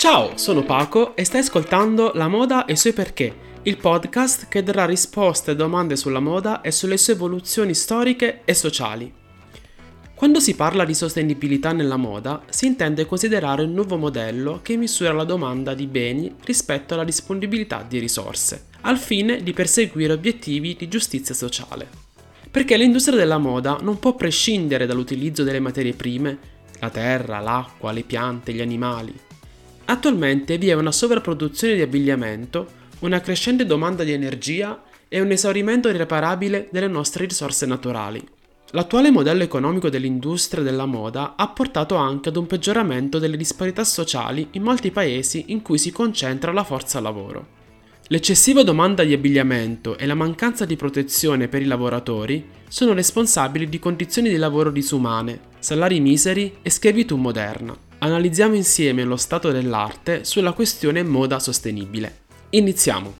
Ciao, 0.00 0.38
sono 0.38 0.62
Paco 0.62 1.14
e 1.14 1.24
stai 1.24 1.40
ascoltando 1.40 2.12
La 2.14 2.26
moda 2.26 2.64
e 2.64 2.72
i 2.72 2.76
suoi 2.76 2.94
perché, 2.94 3.34
il 3.64 3.76
podcast 3.76 4.48
che 4.48 4.62
darà 4.62 4.86
risposte 4.86 5.50
a 5.50 5.54
domande 5.54 5.94
sulla 5.94 6.20
moda 6.20 6.62
e 6.62 6.70
sulle 6.70 6.96
sue 6.96 7.12
evoluzioni 7.12 7.74
storiche 7.74 8.40
e 8.46 8.54
sociali. 8.54 9.12
Quando 10.14 10.40
si 10.40 10.54
parla 10.54 10.86
di 10.86 10.94
sostenibilità 10.94 11.72
nella 11.72 11.98
moda, 11.98 12.40
si 12.48 12.64
intende 12.64 13.04
considerare 13.04 13.64
un 13.64 13.74
nuovo 13.74 13.98
modello 13.98 14.60
che 14.62 14.78
misura 14.78 15.12
la 15.12 15.24
domanda 15.24 15.74
di 15.74 15.86
beni 15.86 16.34
rispetto 16.46 16.94
alla 16.94 17.04
disponibilità 17.04 17.84
di 17.86 17.98
risorse, 17.98 18.68
al 18.80 18.96
fine 18.96 19.42
di 19.42 19.52
perseguire 19.52 20.14
obiettivi 20.14 20.76
di 20.78 20.88
giustizia 20.88 21.34
sociale. 21.34 21.86
Perché 22.50 22.78
l'industria 22.78 23.18
della 23.18 23.36
moda 23.36 23.76
non 23.82 23.98
può 23.98 24.14
prescindere 24.14 24.86
dall'utilizzo 24.86 25.42
delle 25.42 25.60
materie 25.60 25.92
prime, 25.92 26.38
la 26.78 26.88
terra, 26.88 27.40
l'acqua, 27.40 27.92
le 27.92 28.02
piante, 28.04 28.54
gli 28.54 28.62
animali, 28.62 29.28
Attualmente 29.90 30.56
vi 30.56 30.68
è 30.68 30.74
una 30.74 30.92
sovrapproduzione 30.92 31.74
di 31.74 31.80
abbigliamento, 31.80 32.64
una 33.00 33.20
crescente 33.20 33.66
domanda 33.66 34.04
di 34.04 34.12
energia 34.12 34.80
e 35.08 35.20
un 35.20 35.32
esaurimento 35.32 35.88
irreparabile 35.88 36.68
delle 36.70 36.86
nostre 36.86 37.26
risorse 37.26 37.66
naturali. 37.66 38.24
L'attuale 38.70 39.10
modello 39.10 39.42
economico 39.42 39.88
dell'industria 39.88 40.62
della 40.62 40.86
moda 40.86 41.34
ha 41.34 41.48
portato 41.48 41.96
anche 41.96 42.28
ad 42.28 42.36
un 42.36 42.46
peggioramento 42.46 43.18
delle 43.18 43.36
disparità 43.36 43.82
sociali 43.82 44.46
in 44.52 44.62
molti 44.62 44.92
paesi 44.92 45.46
in 45.48 45.60
cui 45.60 45.76
si 45.76 45.90
concentra 45.90 46.52
la 46.52 46.62
forza 46.62 47.00
lavoro. 47.00 47.58
L'eccessiva 48.06 48.62
domanda 48.62 49.02
di 49.02 49.12
abbigliamento 49.12 49.98
e 49.98 50.06
la 50.06 50.14
mancanza 50.14 50.66
di 50.66 50.76
protezione 50.76 51.48
per 51.48 51.62
i 51.62 51.66
lavoratori 51.66 52.48
sono 52.68 52.92
responsabili 52.92 53.68
di 53.68 53.80
condizioni 53.80 54.28
di 54.28 54.36
lavoro 54.36 54.70
disumane, 54.70 55.40
salari 55.58 55.98
miseri 55.98 56.58
e 56.62 56.70
schiavitù 56.70 57.16
moderna 57.16 57.88
analizziamo 58.00 58.54
insieme 58.54 59.04
lo 59.04 59.16
stato 59.16 59.50
dell'arte 59.50 60.24
sulla 60.24 60.52
questione 60.52 61.02
moda 61.02 61.38
sostenibile. 61.38 62.20
Iniziamo! 62.50 63.16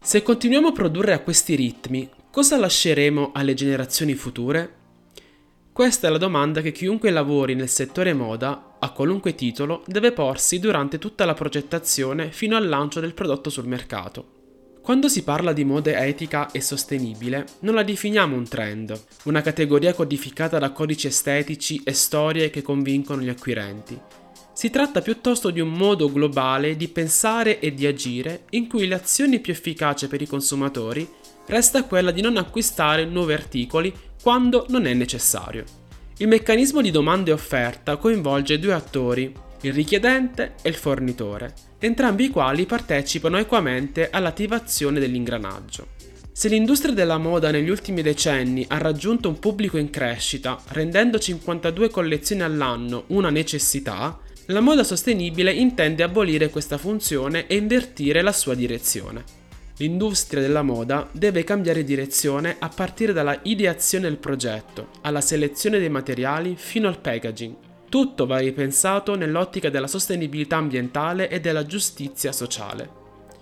Se 0.00 0.22
continuiamo 0.22 0.68
a 0.68 0.72
produrre 0.72 1.12
a 1.12 1.20
questi 1.20 1.54
ritmi, 1.54 2.08
cosa 2.30 2.56
lasceremo 2.56 3.32
alle 3.34 3.54
generazioni 3.54 4.14
future? 4.14 4.76
Questa 5.70 6.08
è 6.08 6.10
la 6.10 6.18
domanda 6.18 6.62
che 6.62 6.72
chiunque 6.72 7.10
lavori 7.10 7.54
nel 7.54 7.68
settore 7.68 8.14
moda, 8.14 8.76
a 8.78 8.90
qualunque 8.90 9.34
titolo, 9.34 9.84
deve 9.86 10.12
porsi 10.12 10.58
durante 10.58 10.98
tutta 10.98 11.24
la 11.24 11.34
progettazione 11.34 12.32
fino 12.32 12.56
al 12.56 12.66
lancio 12.66 13.00
del 13.00 13.14
prodotto 13.14 13.50
sul 13.50 13.66
mercato. 13.66 14.37
Quando 14.88 15.08
si 15.10 15.22
parla 15.22 15.52
di 15.52 15.66
moda 15.66 16.02
etica 16.02 16.50
e 16.50 16.62
sostenibile, 16.62 17.44
non 17.58 17.74
la 17.74 17.82
definiamo 17.82 18.34
un 18.34 18.48
trend, 18.48 18.98
una 19.24 19.42
categoria 19.42 19.92
codificata 19.92 20.58
da 20.58 20.70
codici 20.70 21.08
estetici 21.08 21.82
e 21.84 21.92
storie 21.92 22.48
che 22.48 22.62
convincono 22.62 23.20
gli 23.20 23.28
acquirenti. 23.28 24.00
Si 24.54 24.70
tratta 24.70 25.02
piuttosto 25.02 25.50
di 25.50 25.60
un 25.60 25.68
modo 25.68 26.10
globale 26.10 26.74
di 26.74 26.88
pensare 26.88 27.58
e 27.58 27.74
di 27.74 27.84
agire 27.84 28.44
in 28.52 28.66
cui 28.66 28.88
l'azione 28.88 29.40
più 29.40 29.52
efficace 29.52 30.08
per 30.08 30.22
i 30.22 30.26
consumatori 30.26 31.06
resta 31.48 31.84
quella 31.84 32.10
di 32.10 32.22
non 32.22 32.38
acquistare 32.38 33.04
nuovi 33.04 33.34
articoli 33.34 33.92
quando 34.22 34.64
non 34.70 34.86
è 34.86 34.94
necessario. 34.94 35.64
Il 36.16 36.28
meccanismo 36.28 36.80
di 36.80 36.90
domanda 36.90 37.28
e 37.28 37.34
offerta 37.34 37.98
coinvolge 37.98 38.58
due 38.58 38.72
attori, 38.72 39.34
il 39.62 39.72
richiedente 39.72 40.54
e 40.62 40.68
il 40.68 40.74
fornitore, 40.74 41.54
entrambi 41.78 42.24
i 42.24 42.30
quali 42.30 42.66
partecipano 42.66 43.38
equamente 43.38 44.10
all'attivazione 44.10 45.00
dell'ingranaggio. 45.00 45.88
Se 46.32 46.48
l'industria 46.48 46.94
della 46.94 47.18
moda 47.18 47.50
negli 47.50 47.68
ultimi 47.68 48.00
decenni 48.00 48.64
ha 48.68 48.78
raggiunto 48.78 49.28
un 49.28 49.40
pubblico 49.40 49.76
in 49.76 49.90
crescita, 49.90 50.56
rendendo 50.68 51.18
52 51.18 51.90
collezioni 51.90 52.42
all'anno 52.42 53.04
una 53.08 53.30
necessità, 53.30 54.18
la 54.46 54.60
moda 54.60 54.84
sostenibile 54.84 55.52
intende 55.52 56.04
abolire 56.04 56.48
questa 56.48 56.78
funzione 56.78 57.48
e 57.48 57.56
invertire 57.56 58.22
la 58.22 58.32
sua 58.32 58.54
direzione. 58.54 59.24
L'industria 59.78 60.40
della 60.40 60.62
moda 60.62 61.08
deve 61.12 61.44
cambiare 61.44 61.84
direzione 61.84 62.56
a 62.58 62.68
partire 62.68 63.12
dalla 63.12 63.38
ideazione 63.42 64.08
del 64.08 64.18
progetto, 64.18 64.88
alla 65.02 65.20
selezione 65.20 65.78
dei 65.78 65.90
materiali 65.90 66.54
fino 66.56 66.88
al 66.88 66.98
packaging, 66.98 67.54
tutto 67.88 68.26
va 68.26 68.38
ripensato 68.38 69.14
nell'ottica 69.14 69.70
della 69.70 69.86
sostenibilità 69.86 70.56
ambientale 70.56 71.28
e 71.28 71.40
della 71.40 71.64
giustizia 71.64 72.32
sociale. 72.32 72.88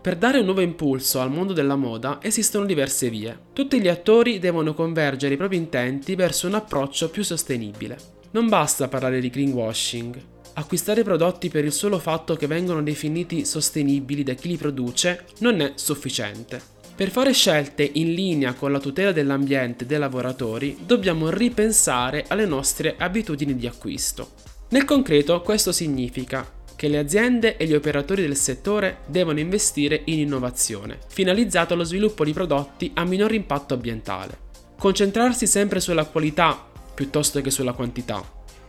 Per 0.01 0.17
dare 0.17 0.39
un 0.39 0.45
nuovo 0.45 0.61
impulso 0.61 1.21
al 1.21 1.33
mondo 1.33 1.53
della 1.53 1.75
moda 1.75 2.19
esistono 2.23 2.65
diverse 2.65 3.11
vie. 3.11 3.37
Tutti 3.53 3.81
gli 3.81 3.89
attori 3.89 4.39
devono 4.39 4.73
convergere 4.73 5.35
i 5.35 5.37
propri 5.37 5.57
intenti 5.57 6.15
verso 6.15 6.47
un 6.47 6.55
approccio 6.55 7.11
più 7.11 7.25
sostenibile. 7.25 7.99
Non 8.31 8.49
basta 8.49 8.87
parlare 8.87 9.21
di 9.21 9.31
greenwashing. 9.31 10.17
Acquistare 10.55 11.03
prodotti 11.03 11.49
per 11.49 11.65
il 11.65 11.73
solo 11.73 11.99
fatto 11.99 12.37
che 12.37 12.47
vengono 12.47 12.83
definiti 12.83 13.45
sostenibili 13.45 14.23
da 14.23 14.35
chi 14.35 14.49
li 14.49 14.57
produce 14.57 15.25
non 15.41 15.61
è 15.61 15.73
sufficiente. 15.75 16.76
Per 16.97 17.11
fare 17.11 17.35
scelte 17.35 17.87
in 17.93 18.15
linea 18.15 18.55
con 18.55 18.73
la 18.73 18.81
tutela 18.81 19.13
dell'ambiente 19.13 19.85
e 19.85 19.87
dei 19.87 19.99
lavoratori 19.99 20.79
dobbiamo 20.81 21.29
ripensare 21.29 22.25
alle 22.29 22.47
nostre 22.47 22.95
abitudini 22.97 23.55
di 23.55 23.67
acquisto. 23.67 24.31
Nel 24.71 24.87
concreto 24.87 25.43
questo 25.43 25.73
significa 25.73 26.51
che 26.75 26.89
le 26.89 26.97
aziende 26.97 27.59
e 27.59 27.67
gli 27.67 27.75
operatori 27.75 28.23
del 28.23 28.35
settore 28.35 29.01
devono 29.09 29.41
investire 29.41 30.01
in 30.07 30.21
innovazione, 30.21 30.99
finalizzata 31.09 31.75
allo 31.75 31.85
sviluppo 31.85 32.25
di 32.25 32.33
prodotti 32.33 32.91
a 32.95 33.05
minor 33.05 33.35
impatto 33.35 33.75
ambientale. 33.75 34.39
Concentrarsi 34.79 35.47
sempre 35.47 35.81
sulla 35.81 36.07
qualità 36.07 36.67
piuttosto 36.95 37.43
che 37.43 37.51
sulla 37.51 37.75
quantità. 37.75 38.25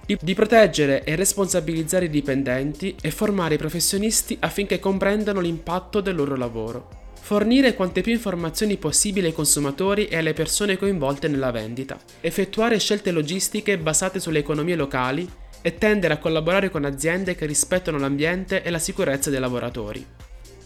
Di, 0.06 0.18
di, 0.22 0.34
proteggere 0.34 1.06
e 1.06 1.16
responsabilizzare 1.16 2.06
i 2.06 2.10
dipendenti 2.10 2.94
e 3.02 3.10
formare 3.10 3.56
i 3.56 3.58
professionisti 3.58 4.36
affinché 4.42 4.80
comprendano 4.80 5.40
l'impatto 5.40 6.02
del 6.02 6.16
loro 6.16 6.36
lavoro. 6.36 7.06
Fornire 7.28 7.74
quante 7.74 8.00
più 8.00 8.14
informazioni 8.14 8.78
possibile 8.78 9.28
ai 9.28 9.34
consumatori 9.34 10.08
e 10.08 10.16
alle 10.16 10.32
persone 10.32 10.78
coinvolte 10.78 11.28
nella 11.28 11.52
vendita. 11.52 12.00
Effettuare 12.22 12.80
scelte 12.80 13.12
logistiche 13.12 13.78
basate 13.78 14.22
sulle 14.22 14.40
economie 14.40 14.78
locali 14.78 15.30
e 15.62 15.78
tendere 15.78 16.14
a 16.14 16.20
collaborare 16.20 16.70
con 16.70 16.86
aziende 16.86 17.36
che 17.36 17.46
rispettano 17.46 17.98
l'ambiente 17.98 18.64
e 18.64 18.70
la 18.70 18.80
sicurezza 18.80 19.30
dei 19.30 19.42
lavoratori. 19.42 20.06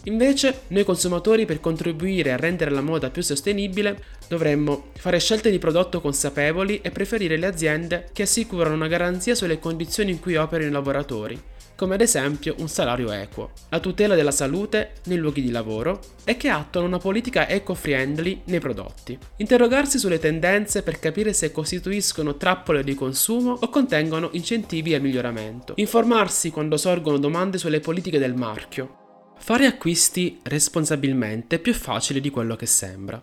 Invece, 0.04 0.62
noi 0.68 0.84
consumatori 0.84 1.46
per 1.46 1.60
contribuire 1.60 2.32
a 2.32 2.36
rendere 2.36 2.72
la 2.72 2.80
moda 2.80 3.10
più 3.10 3.22
sostenibile 3.22 4.02
dovremmo 4.26 4.86
fare 4.94 5.20
scelte 5.20 5.50
di 5.50 5.58
prodotto 5.58 6.00
consapevoli 6.00 6.80
e 6.82 6.90
preferire 6.90 7.36
le 7.36 7.46
aziende 7.46 8.08
che 8.12 8.22
assicurano 8.22 8.74
una 8.74 8.88
garanzia 8.88 9.34
sulle 9.34 9.60
condizioni 9.60 10.10
in 10.10 10.18
cui 10.18 10.34
operano 10.34 10.70
i 10.70 10.72
lavoratori, 10.72 11.40
come 11.76 11.94
ad 11.94 12.00
esempio 12.00 12.54
un 12.58 12.68
salario 12.68 13.12
equo, 13.12 13.50
la 13.68 13.78
tutela 13.78 14.14
della 14.14 14.30
salute 14.30 14.94
nei 15.04 15.18
luoghi 15.18 15.42
di 15.42 15.50
lavoro 15.50 16.00
e 16.24 16.36
che 16.36 16.48
attuano 16.48 16.86
una 16.86 16.98
politica 16.98 17.48
eco-friendly 17.48 18.42
nei 18.46 18.60
prodotti. 18.60 19.16
Interrogarsi 19.36 19.98
sulle 19.98 20.18
tendenze 20.18 20.82
per 20.82 20.98
capire 20.98 21.32
se 21.32 21.52
costituiscono 21.52 22.36
trappole 22.36 22.82
di 22.82 22.94
consumo 22.94 23.56
o 23.60 23.68
contengono 23.68 24.30
incentivi 24.32 24.94
al 24.94 25.00
miglioramento. 25.00 25.74
Informarsi 25.76 26.50
quando 26.50 26.76
sorgono 26.76 27.18
domande 27.18 27.58
sulle 27.58 27.80
politiche 27.80 28.18
del 28.18 28.34
marchio. 28.34 29.01
Fare 29.44 29.66
acquisti 29.66 30.38
responsabilmente 30.44 31.56
è 31.56 31.58
più 31.58 31.74
facile 31.74 32.20
di 32.20 32.30
quello 32.30 32.54
che 32.54 32.66
sembra. 32.66 33.20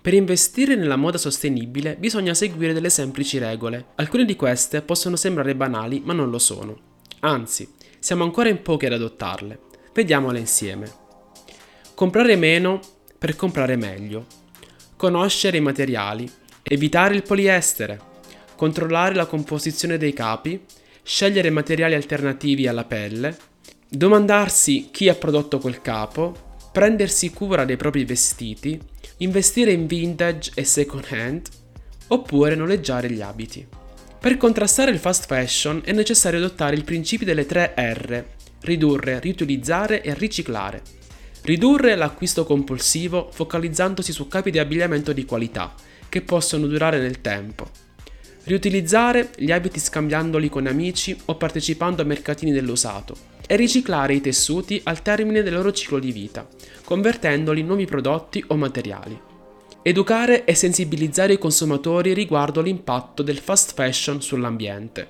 Per 0.00 0.14
investire 0.14 0.74
nella 0.74 0.96
moda 0.96 1.18
sostenibile 1.18 1.94
bisogna 1.96 2.32
seguire 2.32 2.72
delle 2.72 2.88
semplici 2.88 3.36
regole. 3.36 3.88
Alcune 3.96 4.24
di 4.24 4.34
queste 4.34 4.80
possono 4.80 5.14
sembrare 5.14 5.54
banali, 5.54 6.00
ma 6.02 6.14
non 6.14 6.30
lo 6.30 6.38
sono. 6.38 6.74
Anzi, 7.20 7.68
siamo 7.98 8.24
ancora 8.24 8.48
in 8.48 8.62
pochi 8.62 8.86
ad 8.86 8.94
adottarle. 8.94 9.60
Vediamole 9.92 10.38
insieme. 10.38 10.90
Comprare 11.94 12.36
meno 12.36 12.80
per 13.18 13.36
comprare 13.36 13.76
meglio. 13.76 14.24
Conoscere 14.96 15.58
i 15.58 15.60
materiali. 15.60 16.26
Evitare 16.62 17.14
il 17.14 17.22
poliestere. 17.22 18.00
Controllare 18.56 19.14
la 19.14 19.26
composizione 19.26 19.98
dei 19.98 20.14
capi. 20.14 20.64
Scegliere 21.02 21.50
materiali 21.50 21.92
alternativi 21.92 22.66
alla 22.66 22.84
pelle. 22.84 23.47
Domandarsi 23.90 24.90
chi 24.90 25.08
ha 25.08 25.14
prodotto 25.14 25.58
quel 25.58 25.80
capo. 25.80 26.56
Prendersi 26.72 27.30
cura 27.30 27.64
dei 27.64 27.78
propri 27.78 28.04
vestiti. 28.04 28.78
Investire 29.18 29.72
in 29.72 29.86
vintage 29.86 30.50
e 30.54 30.64
second 30.64 31.06
hand. 31.08 31.48
Oppure 32.08 32.54
noleggiare 32.54 33.10
gli 33.10 33.22
abiti. 33.22 33.66
Per 34.20 34.36
contrastare 34.36 34.90
il 34.90 34.98
fast 34.98 35.24
fashion 35.24 35.80
è 35.84 35.92
necessario 35.92 36.38
adottare 36.38 36.76
il 36.76 36.84
principio 36.84 37.24
delle 37.24 37.46
tre 37.46 37.72
R, 37.76 38.24
ridurre, 38.60 39.20
riutilizzare 39.20 40.02
e 40.02 40.12
riciclare. 40.12 40.82
Ridurre 41.42 41.94
l'acquisto 41.94 42.44
compulsivo 42.44 43.30
focalizzandosi 43.32 44.12
su 44.12 44.28
capi 44.28 44.50
di 44.50 44.58
abbigliamento 44.58 45.14
di 45.14 45.24
qualità, 45.24 45.72
che 46.10 46.20
possono 46.20 46.66
durare 46.66 46.98
nel 46.98 47.22
tempo. 47.22 47.70
Riutilizzare 48.44 49.30
gli 49.36 49.50
abiti 49.50 49.80
scambiandoli 49.80 50.50
con 50.50 50.66
amici 50.66 51.16
o 51.26 51.36
partecipando 51.36 52.02
a 52.02 52.04
mercatini 52.04 52.52
dell'usato. 52.52 53.36
E 53.50 53.56
riciclare 53.56 54.12
i 54.12 54.20
tessuti 54.20 54.78
al 54.84 55.00
termine 55.00 55.42
del 55.42 55.54
loro 55.54 55.72
ciclo 55.72 55.98
di 55.98 56.12
vita, 56.12 56.46
convertendoli 56.84 57.60
in 57.60 57.66
nuovi 57.66 57.86
prodotti 57.86 58.44
o 58.48 58.56
materiali. 58.56 59.18
Educare 59.80 60.44
e 60.44 60.54
sensibilizzare 60.54 61.32
i 61.32 61.38
consumatori 61.38 62.12
riguardo 62.12 62.60
l'impatto 62.60 63.22
del 63.22 63.38
fast 63.38 63.72
fashion 63.72 64.20
sull'ambiente. 64.20 65.08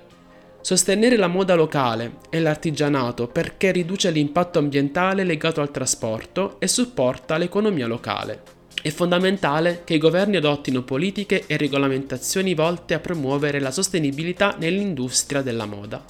Sostenere 0.60 1.16
la 1.16 1.26
moda 1.26 1.56
locale 1.56 2.18
e 2.30 2.38
l'artigianato 2.38 3.26
perché 3.26 3.72
riduce 3.72 4.10
l'impatto 4.10 4.60
ambientale 4.60 5.24
legato 5.24 5.60
al 5.60 5.72
trasporto 5.72 6.60
e 6.60 6.68
supporta 6.68 7.38
l'economia 7.38 7.88
locale. 7.88 8.42
È 8.80 8.90
fondamentale 8.90 9.82
che 9.82 9.94
i 9.94 9.98
governi 9.98 10.36
adottino 10.36 10.84
politiche 10.84 11.42
e 11.48 11.56
regolamentazioni 11.56 12.54
volte 12.54 12.94
a 12.94 13.00
promuovere 13.00 13.58
la 13.58 13.72
sostenibilità 13.72 14.54
nell'industria 14.60 15.42
della 15.42 15.66
moda. 15.66 16.04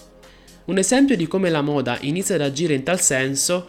Un 0.68 0.76
esempio 0.76 1.16
di 1.16 1.26
come 1.26 1.48
la 1.48 1.62
moda 1.62 1.96
inizia 2.02 2.34
ad 2.34 2.42
agire 2.42 2.74
in 2.74 2.82
tal 2.82 3.00
senso 3.00 3.68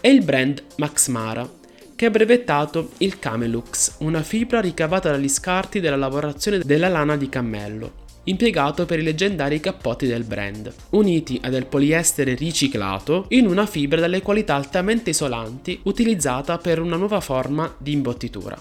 è 0.00 0.08
il 0.08 0.24
brand 0.24 0.62
Max 0.76 1.08
Mara, 1.08 1.46
che 1.94 2.06
ha 2.06 2.10
brevettato 2.10 2.92
il 2.98 3.18
Camelux, 3.18 3.96
una 3.98 4.22
fibra 4.22 4.58
ricavata 4.58 5.10
dagli 5.10 5.28
scarti 5.28 5.78
della 5.78 5.96
lavorazione 5.96 6.60
della 6.60 6.88
lana 6.88 7.18
di 7.18 7.28
cammello, 7.28 8.06
impiegato 8.24 8.86
per 8.86 8.98
i 8.98 9.02
leggendari 9.02 9.60
cappotti 9.60 10.06
del 10.06 10.24
brand, 10.24 10.72
uniti 10.90 11.38
a 11.42 11.50
del 11.50 11.66
poliestere 11.66 12.34
riciclato 12.34 13.26
in 13.28 13.46
una 13.46 13.66
fibra 13.66 14.00
dalle 14.00 14.22
qualità 14.22 14.54
altamente 14.54 15.10
isolanti 15.10 15.78
utilizzata 15.82 16.56
per 16.56 16.80
una 16.80 16.96
nuova 16.96 17.20
forma 17.20 17.74
di 17.76 17.92
imbottitura. 17.92 18.58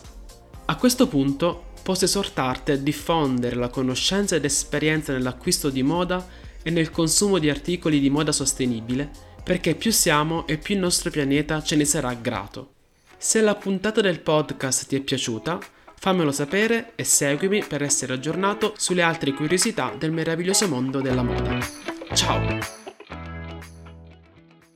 A 0.66 0.76
questo 0.76 1.08
punto 1.08 1.68
posso 1.84 2.04
esortarti 2.04 2.72
a 2.72 2.78
diffondere 2.78 3.56
la 3.56 3.70
conoscenza 3.70 4.36
ed 4.36 4.44
esperienza 4.44 5.14
nell'acquisto 5.14 5.70
di 5.70 5.84
moda 5.84 6.46
e 6.64 6.70
nel 6.70 6.92
consumo 6.92 7.40
di 7.40 7.50
articoli 7.50 8.00
di 8.00 8.10
moda 8.10 8.32
sostenibile, 8.32 9.10
perché 9.44 9.76
più 9.76 9.92
siamo 9.92 10.46
e 10.48 10.58
più 10.58 10.76
il 10.76 10.82
nostro 10.82 11.10
pianeta 11.10 11.62
ce 11.62 11.76
ne 11.76 11.86
sarà 11.86 12.14
grato. 12.14 12.74
Se 13.18 13.42
la 13.42 13.56
puntata 13.56 14.02
del 14.02 14.20
podcast 14.20 14.88
ti 14.88 14.96
è 14.96 15.00
piaciuta, 15.00 15.60
fammelo 16.00 16.32
sapere 16.32 16.92
e 16.96 17.04
seguimi 17.04 17.64
per 17.64 17.82
essere 17.82 18.14
aggiornato 18.14 18.74
sulle 18.78 19.02
altre 19.02 19.34
curiosità 19.34 19.94
del 19.98 20.12
meraviglioso 20.12 20.68
mondo 20.68 21.02
della 21.02 21.24
moda. 21.24 21.58
Ciao! 22.14 22.87